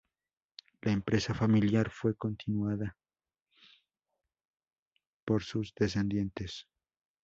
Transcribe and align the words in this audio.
La 0.81 0.91
empresa 0.93 1.35
familiar 1.35 1.91
fue 1.91 2.15
continuada 2.15 2.97
por 5.25 5.43
sus 5.43 5.75
descendientes. 5.75 6.65